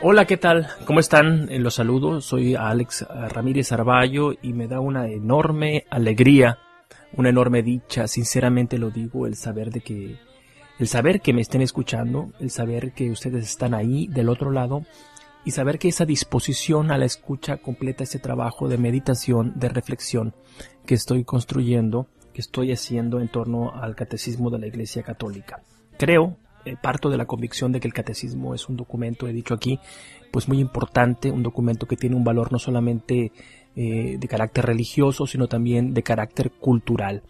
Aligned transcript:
Hola, 0.00 0.24
¿qué 0.24 0.36
tal? 0.36 0.68
¿Cómo 0.84 1.00
están? 1.00 1.50
Eh, 1.50 1.58
los 1.58 1.74
saludo, 1.74 2.20
soy 2.20 2.54
Alex 2.54 3.04
Ramírez 3.08 3.72
Arballo 3.72 4.34
y 4.40 4.52
me 4.52 4.68
da 4.68 4.78
una 4.78 5.08
enorme 5.08 5.84
alegría, 5.90 6.58
una 7.14 7.30
enorme 7.30 7.64
dicha, 7.64 8.06
sinceramente 8.06 8.78
lo 8.78 8.90
digo, 8.90 9.26
el 9.26 9.34
saber 9.34 9.70
de 9.70 9.80
que, 9.80 10.16
el 10.78 10.86
saber 10.86 11.20
que 11.20 11.32
me 11.32 11.40
estén 11.40 11.60
escuchando, 11.60 12.30
el 12.38 12.50
saber 12.50 12.92
que 12.92 13.10
ustedes 13.10 13.44
están 13.46 13.74
ahí 13.74 14.06
del 14.06 14.28
otro 14.28 14.52
lado 14.52 14.84
y 15.44 15.50
saber 15.50 15.80
que 15.80 15.88
esa 15.88 16.04
disposición 16.04 16.92
a 16.92 16.98
la 16.98 17.06
escucha 17.06 17.56
completa 17.56 18.04
ese 18.04 18.20
trabajo 18.20 18.68
de 18.68 18.78
meditación, 18.78 19.54
de 19.56 19.70
reflexión 19.70 20.34
que 20.86 20.94
estoy 20.94 21.24
construyendo, 21.24 22.06
que 22.32 22.42
estoy 22.42 22.70
haciendo 22.70 23.18
en 23.18 23.26
torno 23.26 23.72
al 23.74 23.96
catecismo 23.96 24.50
de 24.50 24.60
la 24.60 24.68
Iglesia 24.68 25.02
Católica. 25.02 25.62
Creo, 25.98 26.36
eh, 26.66 26.76
parto 26.80 27.08
de 27.08 27.16
la 27.16 27.26
convicción 27.26 27.72
de 27.72 27.80
que 27.80 27.86
el 27.88 27.94
catecismo 27.94 28.54
es 28.54 28.68
un 28.68 28.76
documento, 28.76 29.28
he 29.28 29.32
dicho 29.32 29.54
aquí, 29.54 29.78
pues 30.32 30.48
muy 30.48 30.58
importante, 30.58 31.30
un 31.30 31.42
documento 31.42 31.86
que 31.86 31.96
tiene 31.96 32.16
un 32.16 32.24
valor 32.24 32.50
no 32.50 32.58
solamente 32.58 33.30
eh, 33.76 34.16
de 34.18 34.28
carácter 34.28 34.66
religioso, 34.66 35.26
sino 35.26 35.46
también 35.46 35.94
de 35.94 36.02
carácter 36.02 36.50
cultural. 36.50 37.22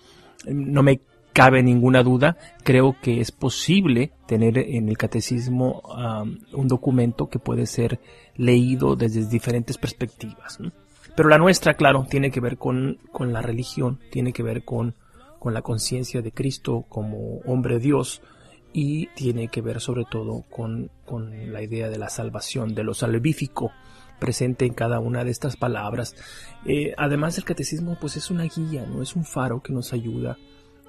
No 0.47 0.83
me 0.83 1.01
cabe 1.33 1.63
ninguna 1.63 2.03
duda, 2.03 2.39
creo 2.65 2.97
que 3.03 3.21
es 3.21 3.31
posible 3.31 4.13
tener 4.27 4.57
en 4.57 4.89
el 4.89 4.97
catecismo 4.97 5.83
un 6.55 6.67
documento 6.67 7.29
que 7.29 7.39
puede 7.39 7.67
ser 7.67 8.01
leído 8.37 8.97
desde 8.97 9.29
diferentes 9.29 9.77
perspectivas. 9.77 10.59
Pero 11.15 11.29
la 11.29 11.37
nuestra, 11.37 11.75
claro, 11.75 12.07
tiene 12.09 12.31
que 12.31 12.41
ver 12.41 12.57
con, 12.57 13.01
con 13.13 13.35
la 13.35 13.43
religión, 13.43 14.01
tiene 14.11 14.33
que 14.33 14.43
ver 14.43 14.65
con, 14.65 14.95
con 15.39 15.53
la 15.53 15.61
conciencia 15.61 16.23
de 16.23 16.33
Cristo 16.33 16.87
como 16.89 17.41
hombre 17.45 17.79
Dios 17.79 18.23
y 18.79 19.07
tiene 19.15 19.49
que 19.49 19.63
ver 19.63 19.81
sobre 19.81 20.05
todo 20.05 20.45
con, 20.51 20.91
con 21.07 21.51
la 21.51 21.63
idea 21.63 21.89
de 21.89 21.97
la 21.97 22.11
salvación, 22.11 22.75
de 22.75 22.85
lo 22.85 22.93
salvífico 22.93 23.73
presente 24.19 24.67
en 24.67 24.75
cada 24.75 25.01
una 25.01 25.25
de 25.25 25.31
estas 25.31 25.57
palabras. 25.57 26.15
Eh, 26.67 26.93
además 26.99 27.39
el 27.39 27.45
catecismo 27.45 27.97
pues 27.99 28.19
es 28.19 28.31
una 28.31 28.45
guía, 28.45 28.85
no 28.85 29.01
es 29.01 29.17
un 29.17 29.25
faro 29.25 29.63
que 29.63 29.73
nos 29.73 29.95
ayuda 29.95 30.37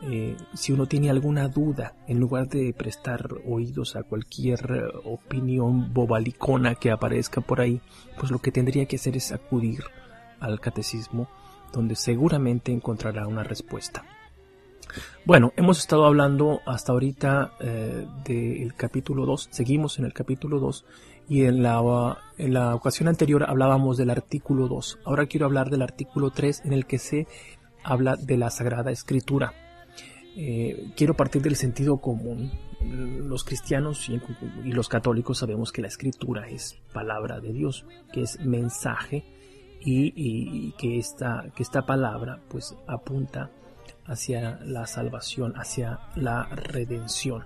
eh, 0.02 0.36
si 0.54 0.74
uno 0.74 0.86
tiene 0.86 1.10
alguna 1.10 1.48
duda, 1.48 1.96
en 2.10 2.20
lugar 2.20 2.50
de 2.50 2.74
prestar 2.74 3.30
oídos 3.46 3.96
a 3.96 4.04
cualquier 4.04 4.60
eh, 4.70 4.98
opinión 5.06 5.94
bobalicona 5.94 6.76
que 6.76 6.92
aparezca 6.92 7.40
por 7.40 7.62
ahí, 7.62 7.80
pues 8.20 8.32
lo 8.32 8.40
que 8.40 8.52
tendría 8.52 8.86
que 8.86 8.98
hacer 8.98 9.16
es 9.16 9.32
acudir 9.32 9.86
al 10.42 10.60
catecismo, 10.60 11.30
donde 11.72 11.96
seguramente 11.96 12.74
encontrará 12.74 13.28
una 13.28 13.44
respuesta. 13.44 14.04
Bueno, 15.26 15.52
hemos 15.58 15.80
estado 15.80 16.06
hablando 16.06 16.62
hasta 16.66 16.94
ahorita 16.94 17.54
eh, 17.60 18.08
del 18.24 18.74
capítulo 18.76 19.26
2, 19.26 19.50
seguimos 19.52 20.00
en 20.00 20.06
el 20.06 20.14
capítulo 20.14 20.60
2 20.60 20.86
y 21.30 21.44
en 21.44 21.62
la, 21.62 22.18
en 22.38 22.54
la 22.54 22.76
ocasión 22.76 23.10
anterior 23.10 23.44
hablábamos 23.44 23.98
del 23.98 24.10
artículo 24.10 24.68
2. 24.68 25.00
Ahora 25.06 25.26
quiero 25.26 25.46
hablar 25.46 25.70
del 25.70 25.82
artículo 25.82 26.32
3 26.32 26.64
en 26.66 26.74
el 26.74 26.86
que 26.86 27.00
se 27.00 27.28
habla 27.84 28.16
de 28.16 28.38
la 28.38 28.50
Sagrada 28.50 28.92
Escritura. 28.92 29.54
Eh, 30.38 30.92
quiero 30.96 31.16
partir 31.16 31.42
del 31.42 31.56
sentido 31.56 31.98
común. 31.98 32.52
Los 32.80 33.44
cristianos 33.44 34.08
y, 34.08 34.22
los 34.70 34.88
católicos 34.88 35.40
sabemos 35.40 35.72
que 35.72 35.82
la 35.82 35.88
escritura 35.88 36.48
es 36.48 36.78
palabra 36.94 37.40
de 37.40 37.52
Dios, 37.52 37.86
que 38.14 38.22
es 38.22 38.40
mensaje 38.46 39.26
y, 39.84 40.74
que, 40.74 41.00
esta, 41.00 41.46
que 41.56 41.64
esta 41.64 41.86
palabra 41.86 42.40
pues 42.50 42.76
apunta 42.88 43.50
hacia 44.08 44.60
la 44.64 44.88
salvación, 44.88 45.54
hacia 45.56 46.00
la 46.16 46.46
redención. 46.48 47.44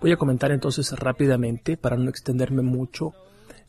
Voy 0.00 0.12
a 0.12 0.16
comentar 0.16 0.52
entonces 0.52 0.92
rápidamente, 0.92 1.76
para 1.76 1.96
no 1.96 2.10
extenderme 2.10 2.62
mucho, 2.62 3.14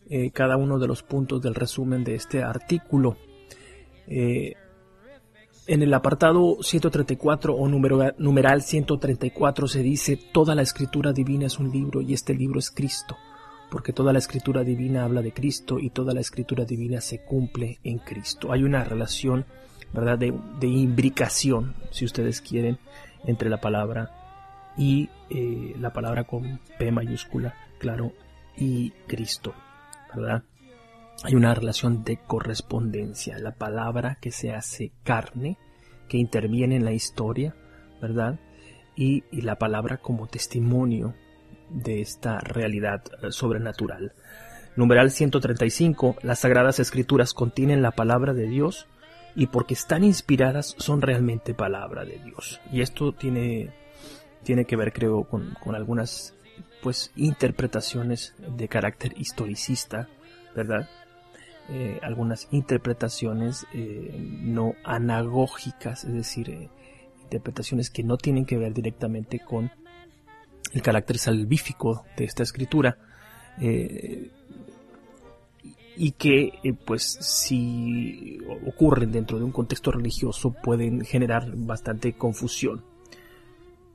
eh, 0.10 0.32
cada 0.32 0.58
uno 0.58 0.78
de 0.80 0.88
los 0.88 1.02
puntos 1.02 1.42
del 1.42 1.56
resumen 1.56 2.04
de 2.04 2.16
este 2.16 2.44
artículo. 2.44 3.18
Eh, 4.08 4.54
en 5.68 5.82
el 5.82 5.94
apartado 5.96 6.58
134 6.62 7.56
o 7.56 7.68
numeral 7.68 8.62
134 8.62 9.68
se 9.68 9.82
dice, 9.82 10.20
toda 10.32 10.54
la 10.54 10.62
escritura 10.62 11.12
divina 11.12 11.48
es 11.48 11.58
un 11.58 11.72
libro 11.72 12.02
y 12.02 12.14
este 12.14 12.36
libro 12.36 12.60
es 12.60 12.70
Cristo, 12.70 13.16
porque 13.72 13.92
toda 13.92 14.14
la 14.14 14.20
escritura 14.20 14.64
divina 14.64 15.06
habla 15.06 15.24
de 15.24 15.34
Cristo 15.34 15.80
y 15.80 15.90
toda 15.90 16.14
la 16.14 16.22
escritura 16.22 16.66
divina 16.66 17.02
se 17.02 17.24
cumple 17.24 17.80
en 17.84 17.98
Cristo. 17.98 18.52
Hay 18.52 18.64
una 18.64 18.84
relación, 18.84 19.46
¿verdad?, 19.94 20.18
de, 20.18 20.68
imbricación, 20.68 21.76
si 21.92 22.06
ustedes 22.06 22.42
quieren, 22.42 22.78
entre 23.26 23.50
la 23.50 23.62
palabra 23.62 24.12
y 24.78 25.10
eh, 25.30 25.76
la 25.80 25.94
palabra 25.94 26.26
con 26.26 26.60
P 26.78 26.92
mayúscula, 26.92 27.56
claro, 27.80 28.12
y 28.58 28.92
Cristo, 29.08 29.54
¿verdad? 30.14 30.44
hay 31.24 31.36
una 31.36 31.54
relación 31.54 32.04
de 32.04 32.18
correspondencia. 32.18 33.40
La 33.40 33.52
palabra 33.52 34.18
que 34.20 34.32
se 34.32 34.52
hace 34.54 34.92
carne, 35.04 35.58
que 36.08 36.18
interviene 36.18 36.76
en 36.76 36.86
la 36.86 36.94
historia, 36.94 37.56
¿verdad? 38.02 38.40
Y, 38.96 39.24
la 39.32 39.58
palabra 39.58 39.98
como 39.98 40.28
testimonio 40.28 41.16
de 41.70 42.02
esta 42.02 42.40
realidad 42.40 43.04
eh, 43.22 43.32
sobrenatural. 43.32 44.14
Numeral 44.76 45.12
135. 45.12 46.18
Las 46.22 46.40
sagradas 46.40 46.80
escrituras 46.80 47.34
contienen 47.34 47.82
la 47.82 47.92
palabra 47.92 48.34
de 48.34 48.48
Dios 48.48 48.88
y 49.36 49.48
porque 49.48 49.74
están 49.74 50.04
inspiradas 50.04 50.76
son 50.78 51.02
realmente 51.02 51.54
palabra 51.54 52.06
de 52.06 52.20
Dios. 52.20 52.62
Y 52.72 52.82
esto 52.82 53.12
tiene, 53.12 53.72
tiene 54.44 54.66
que 54.66 54.76
ver, 54.76 54.94
creo, 54.94 55.26
con, 55.26 55.56
con 55.62 55.76
algunas 55.76 56.34
pues 56.82 57.12
interpretaciones 57.16 58.36
de 58.38 58.68
carácter 58.68 59.14
historicista, 59.18 60.08
¿verdad? 60.56 60.88
Eh, 61.68 62.00
algunas 62.04 62.48
interpretaciones 62.52 63.66
eh, 63.74 64.16
no 64.44 64.76
anagógicas, 64.84 66.04
es 66.04 66.14
decir, 66.14 66.50
eh, 66.50 66.70
interpretaciones 67.24 67.90
que 67.90 68.04
no 68.04 68.18
tienen 68.18 68.46
que 68.46 68.58
ver 68.58 68.72
directamente 68.72 69.40
con 69.40 69.72
el 70.74 70.82
carácter 70.84 71.18
salvífico 71.18 72.06
de 72.18 72.26
esta 72.26 72.44
escritura 72.44 72.98
y 75.98 76.12
que 76.12 76.76
pues 76.86 77.04
si 77.04 78.40
ocurren 78.68 79.12
dentro 79.12 79.38
de 79.38 79.46
un 79.46 79.52
contexto 79.52 79.92
religioso 79.92 80.54
pueden 80.64 81.06
generar 81.06 81.52
bastante 81.56 82.14
confusión. 82.14 82.84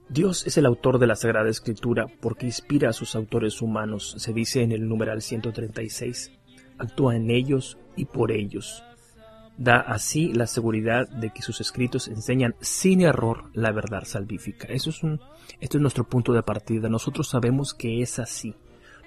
Dios 0.08 0.46
es 0.46 0.58
el 0.58 0.66
autor 0.66 0.98
de 0.98 1.06
la 1.06 1.14
Sagrada 1.14 1.48
Escritura 1.48 2.06
porque 2.20 2.46
inspira 2.46 2.90
a 2.90 2.92
sus 2.92 3.14
autores 3.14 3.62
humanos, 3.62 4.14
se 4.18 4.32
dice 4.32 4.62
en 4.62 4.72
el 4.72 4.88
numeral 4.88 5.22
136 5.22 6.32
actúa 6.80 7.14
en 7.14 7.30
ellos 7.30 7.78
y 7.94 8.06
por 8.06 8.32
ellos. 8.32 8.82
Da 9.56 9.76
así 9.76 10.32
la 10.32 10.46
seguridad 10.46 11.08
de 11.08 11.30
que 11.30 11.42
sus 11.42 11.60
escritos 11.60 12.08
enseñan 12.08 12.54
sin 12.60 13.02
error 13.02 13.50
la 13.52 13.72
verdad 13.72 14.04
salvífica. 14.04 14.66
Eso 14.68 14.90
es 14.90 15.02
un, 15.02 15.20
esto 15.60 15.76
es 15.76 15.82
nuestro 15.82 16.04
punto 16.04 16.32
de 16.32 16.42
partida. 16.42 16.88
Nosotros 16.88 17.28
sabemos 17.28 17.74
que 17.74 18.00
es 18.00 18.18
así. 18.18 18.54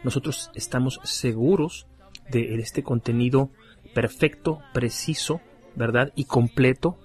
Nosotros 0.04 0.52
estamos 0.54 1.00
seguros 1.04 1.88
de 2.30 2.56
este 2.56 2.84
contenido 2.84 3.50
perfecto, 3.94 4.60
preciso, 4.74 5.42
¿verdad? 5.76 6.12
Y 6.16 6.26
completo 6.26 7.00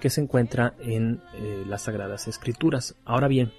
que 0.00 0.10
se 0.10 0.20
encuentra 0.20 0.74
en 0.80 1.22
eh, 1.34 1.64
las 1.66 1.82
Sagradas 1.82 2.28
Escrituras. 2.28 2.94
Ahora 3.04 3.28
bien, 3.28 3.52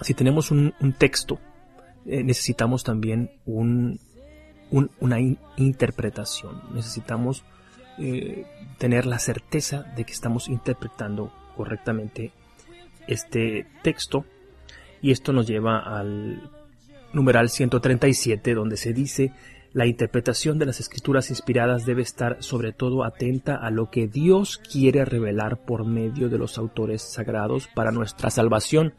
si 0.00 0.14
tenemos 0.14 0.50
un, 0.50 0.74
texto, 0.98 1.38
eh, 2.06 2.24
necesitamos 2.24 2.84
también 2.84 3.32
un, 3.44 4.00
una 4.70 5.18
interpretación. 5.56 6.62
Necesitamos 6.72 7.44
eh, 7.98 8.46
tener 8.78 9.04
la 9.04 9.18
certeza 9.18 9.82
de 9.94 10.04
que 10.04 10.12
estamos 10.12 10.48
interpretando 10.48 11.32
correctamente 11.56 12.32
este 13.06 13.66
texto. 13.82 14.24
Y 15.02 15.10
esto 15.10 15.32
nos 15.32 15.46
lleva 15.46 15.78
al 15.78 16.50
numeral 17.12 17.50
137, 17.50 18.54
donde 18.54 18.76
se 18.76 18.92
dice, 18.92 19.32
la 19.72 19.86
interpretación 19.86 20.58
de 20.58 20.66
las 20.66 20.80
escrituras 20.80 21.30
inspiradas 21.30 21.86
debe 21.86 22.02
estar 22.02 22.42
sobre 22.42 22.72
todo 22.72 23.04
atenta 23.04 23.56
a 23.56 23.70
lo 23.70 23.90
que 23.90 24.06
Dios 24.06 24.58
quiere 24.58 25.04
revelar 25.04 25.64
por 25.64 25.86
medio 25.86 26.28
de 26.28 26.38
los 26.38 26.58
autores 26.58 27.02
sagrados 27.02 27.68
para 27.68 27.90
nuestra 27.90 28.30
salvación. 28.30 28.94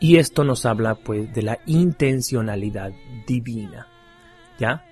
Y 0.00 0.16
esto 0.16 0.44
nos 0.44 0.64
habla 0.64 0.94
pues 0.94 1.32
de 1.34 1.42
la 1.42 1.58
intencionalidad 1.66 2.92
divina. 3.26 3.88
¿Ya? 4.58 4.84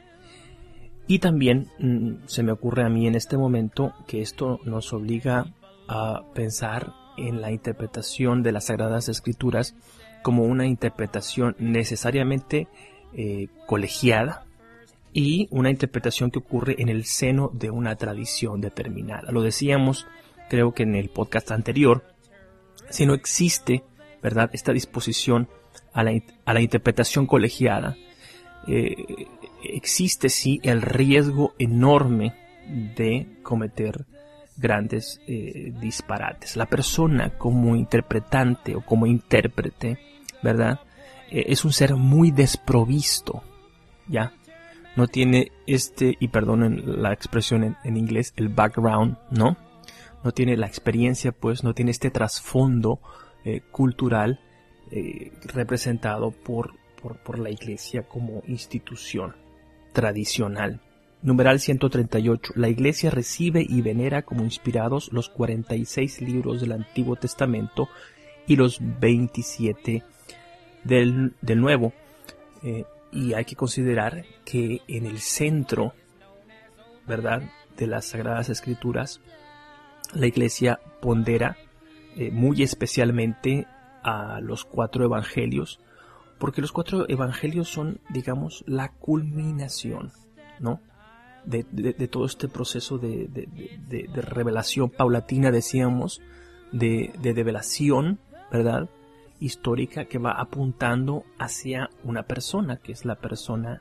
Y 1.06 1.20
también 1.20 1.68
mm, 1.78 2.26
se 2.26 2.42
me 2.42 2.52
ocurre 2.52 2.84
a 2.84 2.88
mí 2.88 3.06
en 3.06 3.14
este 3.14 3.38
momento 3.38 3.94
que 4.06 4.20
esto 4.20 4.60
nos 4.64 4.92
obliga 4.92 5.46
a 5.88 6.24
pensar 6.34 6.92
en 7.16 7.40
la 7.40 7.52
interpretación 7.52 8.42
de 8.42 8.52
las 8.52 8.66
Sagradas 8.66 9.08
Escrituras 9.08 9.74
como 10.22 10.42
una 10.42 10.66
interpretación 10.66 11.54
necesariamente 11.58 12.68
eh, 13.14 13.48
colegiada 13.66 14.45
y 15.16 15.48
una 15.50 15.70
interpretación 15.70 16.30
que 16.30 16.40
ocurre 16.40 16.76
en 16.78 16.90
el 16.90 17.06
seno 17.06 17.50
de 17.54 17.70
una 17.70 17.96
tradición 17.96 18.60
determinada. 18.60 19.32
Lo 19.32 19.40
decíamos, 19.40 20.06
creo 20.50 20.74
que 20.74 20.82
en 20.82 20.94
el 20.94 21.08
podcast 21.08 21.52
anterior, 21.52 22.04
si 22.90 23.06
no 23.06 23.14
existe, 23.14 23.82
¿verdad?, 24.22 24.50
esta 24.52 24.74
disposición 24.74 25.48
a 25.94 26.02
la, 26.02 26.60
interpretación 26.60 27.26
colegiada, 27.26 27.96
eh, 28.68 28.94
existe 29.64 30.28
sí 30.28 30.60
el 30.62 30.82
riesgo 30.82 31.54
enorme 31.58 32.34
de 32.94 33.38
cometer 33.42 34.04
grandes 34.58 35.22
eh, 35.26 35.72
disparates. 35.80 36.56
La 36.56 36.66
persona 36.66 37.38
como 37.38 37.74
interpretante 37.74 38.74
o 38.74 38.82
como 38.82 39.06
intérprete, 39.06 39.98
¿verdad? 40.42 40.80
Eh, 41.30 41.46
es 41.48 41.64
un 41.64 41.72
ser 41.72 41.94
muy 41.94 42.32
desprovisto, 42.32 43.42
¿ya? 44.08 44.34
No 44.96 45.08
tiene 45.08 45.52
este, 45.66 46.16
y 46.18 46.28
perdonen 46.28 47.02
la 47.02 47.12
expresión 47.12 47.76
en, 47.84 47.96
inglés, 47.96 48.32
el 48.36 48.48
background, 48.48 49.18
¿no? 49.30 49.56
No 50.24 50.32
tiene 50.32 50.56
la 50.56 50.66
experiencia, 50.66 51.32
pues, 51.32 51.62
no 51.62 51.74
tiene 51.74 51.90
este 51.90 52.10
trasfondo 52.10 53.00
eh, 53.44 53.60
cultural 53.70 54.40
representado 55.52 56.30
por, 56.30 56.74
por, 57.02 57.18
por 57.18 57.38
la 57.40 57.50
iglesia 57.50 58.04
como 58.04 58.42
institución 58.46 59.34
tradicional. 59.92 60.80
Numeral 61.22 61.58
138. 61.58 62.52
La 62.56 62.68
Iglesia 62.68 63.10
recibe 63.10 63.66
y 63.68 63.80
venera 63.82 64.22
como 64.22 64.44
inspirados 64.44 65.12
los 65.12 65.28
46 65.28 66.20
libros 66.20 66.60
del 66.60 66.72
Antiguo 66.72 67.16
Testamento 67.16 67.88
y 68.46 68.56
los 68.56 68.78
27 68.80 70.02
del, 70.84 71.34
Nuevo. 71.42 71.92
Eh, 72.62 72.84
y 73.16 73.32
hay 73.32 73.46
que 73.46 73.56
considerar 73.56 74.24
que 74.44 74.82
en 74.86 75.06
el 75.06 75.18
centro, 75.18 75.94
¿verdad?, 77.06 77.42
de 77.76 77.86
las 77.86 78.04
Sagradas 78.04 78.50
Escrituras, 78.50 79.20
la 80.12 80.26
Iglesia 80.26 80.80
pondera 81.00 81.56
eh, 82.16 82.30
muy 82.30 82.62
especialmente 82.62 83.66
a 84.02 84.40
los 84.40 84.64
cuatro 84.64 85.04
evangelios, 85.04 85.80
porque 86.38 86.60
los 86.60 86.72
cuatro 86.72 87.08
evangelios 87.08 87.68
son, 87.68 88.00
digamos, 88.10 88.62
la 88.66 88.92
culminación, 88.92 90.12
¿no? 90.60 90.80
de, 91.46 92.08
todo 92.08 92.26
este 92.26 92.48
proceso 92.48 92.98
de, 92.98 93.48
revelación 94.14 94.90
paulatina, 94.90 95.50
decíamos, 95.50 96.20
de, 96.72 97.12
revelación, 97.22 98.18
¿verdad? 98.52 98.90
Histórica 99.40 100.06
que 100.06 100.18
va 100.18 100.32
apuntando 100.32 101.24
hacia 101.38 101.90
una 102.04 102.22
persona, 102.24 102.78
que 102.78 102.92
es 102.92 103.04
la 103.04 103.16
persona 103.16 103.80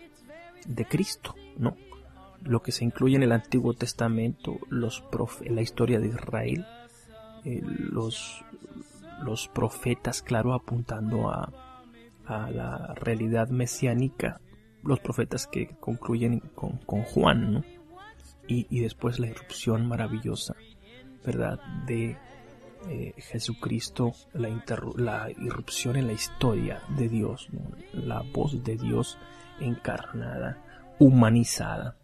de 0.66 0.86
Cristo, 0.86 1.36
¿no? 1.58 1.76
Lo 2.44 2.62
que 2.62 2.72
se 2.72 2.84
incluye 2.84 3.16
en 3.16 3.24
el 3.24 3.32
Antiguo 3.32 3.74
Testamento, 3.74 4.60
los 4.70 5.04
la 5.46 5.62
historia 5.62 6.00
de 6.00 6.08
Israel, 6.08 6.66
eh, 7.44 7.62
los, 7.64 8.44
los 9.24 9.48
profetas, 9.48 10.22
claro, 10.22 10.54
apuntando 10.54 11.30
a, 11.30 11.52
a 12.26 12.50
la 12.52 12.94
realidad 12.96 13.50
mesiánica 13.50 14.40
los 14.86 15.00
profetas 15.00 15.48
que 15.48 15.76
concluyen 15.80 16.40
con, 16.40 16.78
Juan, 17.04 17.54
¿no? 17.54 17.64
Y, 18.48 18.80
después 18.80 19.20
la 19.20 19.28
irrupción 19.28 19.88
maravillosa, 19.88 20.56
¿verdad? 21.26 21.60
De 21.88 22.16
eh, 22.90 23.14
Jesucristo, 23.18 24.14
la, 24.34 25.30
irrupción 25.30 25.96
en 25.96 26.08
la 26.08 26.14
historia 26.14 26.82
de 26.98 27.10
Dios, 27.10 27.48
la 27.94 28.22
voz 28.22 28.64
de 28.64 28.78
Dios 28.78 29.18
encarnada, 29.60 30.58
humanizada. 31.00 31.96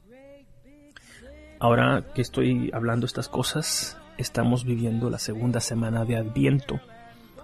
Ahora 1.60 2.06
que 2.16 2.22
estoy 2.22 2.72
hablando 2.74 3.06
estas 3.06 3.30
cosas, 3.30 3.98
estamos 4.18 4.66
viviendo 4.66 5.10
la 5.10 5.20
segunda 5.20 5.60
semana 5.60 6.06
de 6.06 6.18
Adviento. 6.18 6.80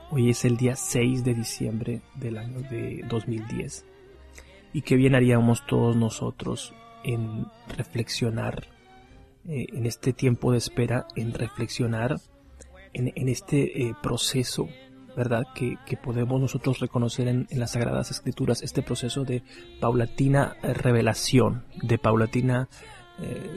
Hoy 0.10 0.30
es 0.30 0.44
el 0.46 0.58
día 0.58 0.76
6 0.76 1.24
de 1.24 1.34
diciembre 1.34 2.02
del 2.16 2.38
año 2.38 2.62
de 2.62 3.04
2010 3.08 3.86
y 4.74 4.82
qué 4.82 4.96
bien 4.96 5.16
haríamos 5.16 5.66
todos 5.66 5.96
nosotros 5.96 6.74
en 7.04 7.46
reflexionar 7.76 8.68
eh, 9.48 9.68
en 9.74 9.86
este 9.86 10.14
tiempo 10.14 10.52
de 10.52 10.58
espera, 10.58 11.08
en 11.16 11.34
reflexionar 11.34 12.18
en, 12.98 13.30
este 13.30 13.84
eh, 13.84 13.96
proceso, 14.02 14.68
¿verdad? 15.16 15.46
Que, 15.54 15.78
podemos 15.98 16.42
nosotros 16.42 16.80
reconocer 16.80 17.28
en, 17.28 17.48
las 17.52 17.72
Sagradas 17.72 18.12
Escrituras, 18.12 18.62
este 18.64 18.82
proceso 18.82 19.24
de 19.24 19.44
paulatina 19.80 20.58
eh, 20.64 20.74
revelación, 20.74 21.66
de 21.82 21.98
paulatina 21.98 22.70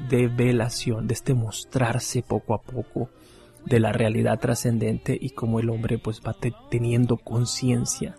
develación, 0.08 1.06
de 1.06 1.12
este 1.12 1.34
mostrarse 1.34 2.22
poco 2.22 2.54
a 2.54 2.62
poco 2.62 3.10
de 3.66 3.78
la 3.78 3.92
realidad 3.92 4.40
trascendente 4.40 5.18
y 5.20 5.30
cómo 5.30 5.60
el 5.60 5.68
hombre 5.68 5.98
pues 5.98 6.22
va 6.26 6.34
teniendo 6.70 7.18
conciencia 7.18 8.16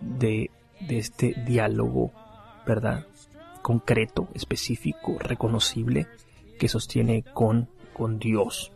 de 0.00 0.50
este 0.88 1.34
diálogo, 1.44 2.12
¿verdad? 2.64 3.08
Concreto, 3.60 4.28
específico, 4.32 5.18
reconocible, 5.18 6.06
que 6.60 6.68
sostiene 6.68 7.24
con 7.24 7.66
Dios. 8.20 8.70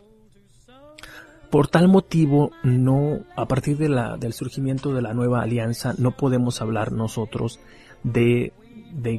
Por 1.55 1.69
tal 1.69 1.87
motivo, 1.87 2.51
no, 2.63 3.19
a 3.37 3.47
partir 3.47 3.77
del 3.77 4.33
surgimiento 4.33 4.93
de 4.93 5.01
la 5.01 5.13
nueva 5.13 5.41
alianza, 5.41 5.93
no 5.97 6.11
podemos 6.11 6.61
hablar 6.61 6.91
nosotros 6.91 7.61
de, 8.03 8.51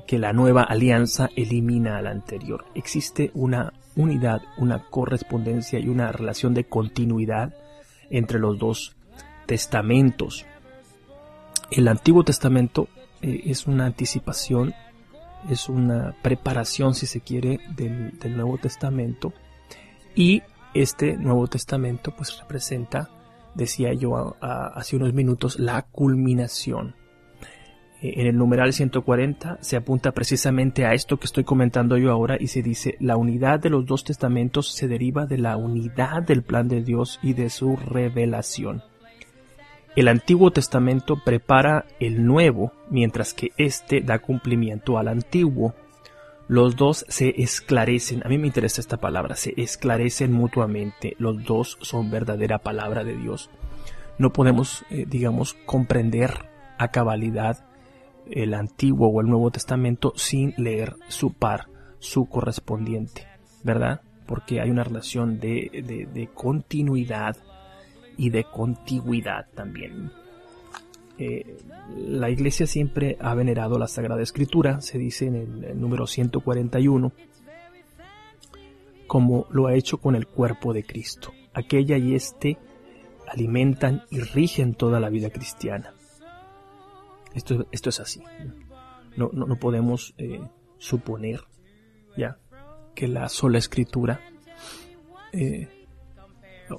que 0.06 0.18
la 0.18 0.34
nueva 0.34 0.62
alianza 0.62 1.30
elimina 1.34 1.96
a 1.96 2.02
la 2.02 2.10
anterior. 2.10 2.66
Existe 2.74 3.30
una 3.32 3.72
unidad, 3.94 4.42
una 4.58 4.84
correspondencia 4.90 5.78
y 5.78 5.88
una 5.88 6.12
relación 6.12 6.52
de 6.52 6.64
continuidad 6.64 7.54
entre 8.10 8.38
los 8.38 8.58
dos 8.58 8.96
testamentos. 9.46 10.44
El 11.70 11.88
Antiguo 11.88 12.22
Testamento 12.22 12.88
eh, 13.22 13.44
es 13.46 13.66
una 13.66 13.86
anticipación, 13.86 14.74
es 15.48 15.70
una 15.70 16.14
preparación, 16.20 16.94
si 16.94 17.06
se 17.06 17.22
quiere, 17.22 17.60
del, 17.74 18.36
Nuevo 18.36 18.58
Testamento. 18.58 19.32
Y 20.14 20.42
este 20.74 21.16
Nuevo 21.16 21.46
Testamento 21.46 22.14
pues 22.16 22.38
representa, 22.38 23.10
decía 23.54 23.92
yo 23.92 24.36
hace 24.40 24.96
unos 24.96 25.12
minutos, 25.12 25.58
la 25.58 25.82
culminación. 25.82 26.94
Eh, 28.02 28.14
en 28.16 28.26
el 28.26 28.36
numeral 28.36 28.72
140 28.72 29.58
se 29.60 29.76
apunta 29.76 30.12
precisamente 30.12 30.84
a 30.84 30.92
esto 30.92 31.16
que 31.16 31.26
estoy 31.26 31.44
comentando 31.44 31.96
yo 31.96 32.12
ahora 32.12 32.36
y 32.38 32.48
se 32.48 32.62
dice, 32.62 32.96
la 33.00 33.16
unidad 33.16 33.60
de 33.60 33.70
los 33.70 33.86
dos 33.86 34.04
testamentos 34.04 34.72
se 34.72 34.88
deriva 34.88 35.26
de 35.26 35.38
la 35.38 35.56
unidad 35.56 36.22
del 36.22 36.42
plan 36.42 36.68
de 36.68 36.82
Dios 36.82 37.18
y 37.22 37.32
de 37.32 37.48
su 37.48 37.76
revelación. 37.76 38.82
El 39.96 40.08
Antiguo 40.08 40.50
Testamento 40.50 41.16
prepara 41.24 41.86
el 42.00 42.26
Nuevo, 42.26 42.72
mientras 42.90 43.32
que 43.32 43.52
éste 43.56 44.02
da 44.02 44.18
cumplimiento 44.18 44.98
al 44.98 45.08
Antiguo. 45.08 45.74
Los 46.48 46.76
dos 46.76 47.04
se 47.08 47.42
esclarecen, 47.42 48.22
a 48.24 48.28
mí 48.28 48.38
me 48.38 48.46
interesa 48.46 48.80
esta 48.80 48.98
palabra, 48.98 49.34
se 49.34 49.52
esclarecen 49.56 50.32
mutuamente, 50.32 51.16
los 51.18 51.44
dos 51.44 51.76
son 51.80 52.10
verdadera 52.10 52.58
palabra 52.58 53.02
de 53.02 53.16
Dios. 53.16 53.50
No 54.18 54.32
podemos, 54.32 54.84
eh, 54.90 55.06
digamos, 55.08 55.54
comprender 55.66 56.48
a 56.78 56.88
cabalidad 56.88 57.66
el 58.30 58.54
Antiguo 58.54 59.08
o 59.08 59.20
el 59.20 59.26
Nuevo 59.26 59.50
Testamento 59.50 60.12
sin 60.14 60.54
leer 60.56 60.94
su 61.08 61.32
par, 61.32 61.66
su 61.98 62.26
correspondiente, 62.26 63.26
¿verdad? 63.64 64.02
Porque 64.26 64.60
hay 64.60 64.70
una 64.70 64.84
relación 64.84 65.40
de, 65.40 66.08
de 66.12 66.28
continuidad 66.28 67.36
y 68.16 68.30
de 68.30 68.44
contigüidad 68.44 69.46
también. 69.54 70.12
La 71.18 72.28
iglesia 72.28 72.66
siempre 72.66 73.16
ha 73.20 73.34
venerado 73.34 73.78
la 73.78 73.88
Sagrada 73.88 74.22
Escritura, 74.22 74.80
se 74.80 74.98
dice 74.98 75.26
en 75.26 75.64
el, 75.64 75.80
número 75.80 76.06
141, 76.06 77.12
como 79.06 79.46
lo 79.50 79.66
ha 79.66 79.74
hecho 79.74 79.98
con 79.98 80.14
el 80.14 80.26
cuerpo 80.26 80.72
de 80.72 80.84
Cristo. 80.84 81.32
Aquella 81.54 81.96
y 81.96 82.14
este 82.14 82.58
alimentan 83.28 84.02
y 84.10 84.20
rigen 84.20 84.74
toda 84.74 85.00
la 85.00 85.08
vida 85.08 85.30
cristiana. 85.30 85.94
Esto, 87.34 87.66
esto 87.72 87.90
es 87.90 88.00
así. 88.00 88.22
No, 89.16 89.30
no, 89.32 89.56
podemos 89.56 90.14
eh, 90.18 90.40
suponer 90.78 91.40
ya 92.16 92.38
que 92.94 93.08
la 93.08 93.28
sola 93.28 93.58
escritura 93.58 94.20
eh, 95.32 95.68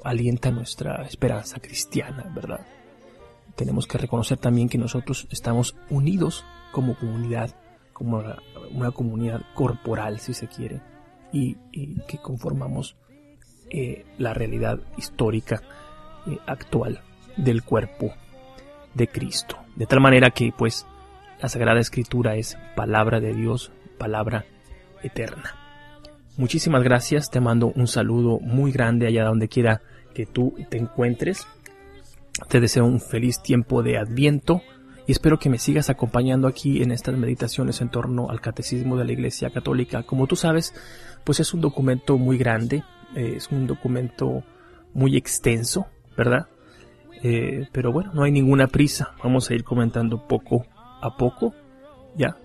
alienta 0.04 0.50
nuestra 0.50 1.02
esperanza 1.02 1.58
cristiana, 1.60 2.30
¿verdad? 2.34 2.66
Tenemos 3.58 3.88
que 3.88 3.98
reconocer 3.98 4.38
también 4.38 4.68
que 4.68 4.78
nosotros 4.78 5.26
estamos 5.32 5.74
unidos 5.90 6.44
como 6.70 6.94
comunidad, 6.94 7.50
como 7.92 8.22
una 8.70 8.92
comunidad 8.92 9.40
corporal, 9.56 10.20
si 10.20 10.32
se 10.32 10.46
quiere, 10.46 10.80
y, 11.32 11.56
que 12.06 12.18
conformamos 12.18 12.96
eh, 13.68 14.06
la 14.16 14.32
realidad 14.32 14.78
histórica 14.96 15.60
eh, 16.28 16.38
actual 16.46 17.00
del 17.36 17.64
cuerpo 17.64 18.14
de 18.94 19.08
Cristo. 19.08 19.58
De 19.74 19.86
tal 19.86 19.98
manera 20.00 20.30
que, 20.30 20.52
pues, 20.56 20.86
la 21.42 21.48
Sagrada 21.48 21.80
Escritura 21.80 22.36
es 22.36 22.56
palabra 22.76 23.18
de 23.18 23.34
Dios, 23.34 23.72
palabra 23.98 24.44
eterna. 25.02 25.56
Muchísimas 26.36 26.84
gracias, 26.84 27.28
te 27.28 27.40
mando 27.40 27.72
un 27.74 27.88
saludo 27.88 28.38
muy 28.38 28.70
grande 28.70 29.08
allá 29.08 29.24
donde 29.24 29.48
quiera 29.48 29.82
que 30.14 30.26
tú 30.26 30.54
te 30.70 30.78
encuentres. 30.78 31.44
Te 32.46 32.60
deseo 32.60 32.84
un 32.84 33.00
feliz 33.00 33.42
tiempo 33.42 33.82
de 33.82 33.98
adviento 33.98 34.62
y 35.06 35.12
espero 35.12 35.38
que 35.38 35.50
me 35.50 35.58
sigas 35.58 35.90
acompañando 35.90 36.46
aquí 36.46 36.82
en 36.82 36.92
estas 36.92 37.16
meditaciones 37.16 37.80
en 37.80 37.90
torno 37.90 38.30
al 38.30 38.40
catecismo 38.40 38.96
de 38.96 39.04
la 39.04 39.12
Iglesia 39.12 39.50
Católica. 39.50 40.02
Como 40.02 40.26
tú 40.26 40.36
sabes, 40.36 40.74
pues 41.24 41.40
es 41.40 41.52
un 41.52 41.60
documento 41.60 42.16
muy 42.16 42.38
grande, 42.38 42.84
eh, 43.16 43.34
es 43.36 43.48
un 43.50 43.66
documento 43.66 44.44
muy 44.94 45.16
extenso, 45.16 45.86
¿verdad? 46.16 46.46
Eh, 47.22 47.66
pero 47.72 47.92
bueno, 47.92 48.12
no 48.14 48.22
hay 48.22 48.32
ninguna 48.32 48.68
prisa, 48.68 49.14
vamos 49.22 49.50
a 49.50 49.54
ir 49.54 49.64
comentando 49.64 50.26
poco 50.26 50.64
a 51.02 51.16
poco, 51.16 51.54
ya. 52.16 52.36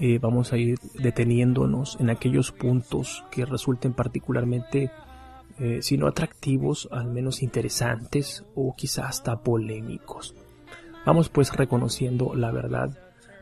Eh, 0.00 0.18
vamos 0.18 0.52
a 0.52 0.56
ir 0.56 0.78
deteniéndonos 0.94 1.98
en 2.00 2.10
aquellos 2.10 2.52
puntos 2.52 3.24
que 3.30 3.44
resulten 3.44 3.92
particularmente, 3.92 4.90
si 5.80 5.98
no 5.98 6.06
atractivos, 6.06 6.88
al 6.90 7.08
menos 7.08 7.42
interesantes 7.42 8.44
o 8.54 8.74
quizás 8.76 9.06
hasta 9.06 9.42
polémicos. 9.42 10.34
Vamos 11.04 11.28
pues 11.28 11.54
reconociendo 11.54 12.34
la 12.34 12.50
verdad 12.50 12.96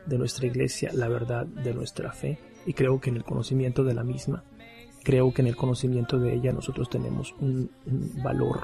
de 0.05 0.17
nuestra 0.17 0.47
iglesia, 0.47 0.91
la 0.93 1.07
verdad 1.07 1.45
de 1.45 1.73
nuestra 1.73 2.11
fe, 2.11 2.39
y 2.65 2.73
creo 2.73 2.99
que 2.99 3.09
en 3.09 3.17
el 3.17 3.23
conocimiento 3.23 3.83
de 3.83 3.93
la 3.93 4.03
misma, 4.03 4.43
creo 5.03 5.33
que 5.33 5.41
en 5.41 5.47
el 5.47 5.55
conocimiento 5.55 6.19
de 6.19 6.33
ella 6.33 6.51
nosotros 6.51 6.89
tenemos 6.89 7.33
un, 7.39 7.71
valor 8.23 8.61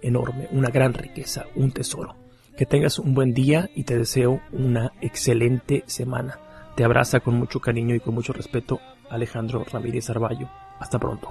enorme, 0.00 0.48
una 0.52 0.70
gran 0.70 0.94
riqueza, 0.94 1.46
un 1.54 1.72
tesoro. 1.72 2.16
Que 2.56 2.66
tengas 2.66 2.98
un 2.98 3.14
buen 3.14 3.32
día 3.32 3.70
y 3.74 3.84
te 3.84 3.96
deseo 3.96 4.40
una 4.52 4.92
excelente 5.00 5.84
semana. 5.86 6.38
Te 6.76 6.84
abraza 6.84 7.20
con 7.20 7.34
mucho 7.34 7.60
cariño 7.60 7.94
y 7.94 8.00
con 8.00 8.14
mucho 8.14 8.32
respeto 8.32 8.80
Alejandro 9.08 9.64
Ramírez 9.64 10.10
Arballo. 10.10 10.48
Hasta 10.78 10.98
pronto. 10.98 11.30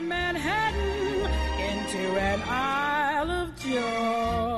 Manhattan 0.00 1.26
into 1.58 1.98
an 2.20 2.40
Isle 2.46 3.30
of 3.30 3.56
Joy. 3.56 4.57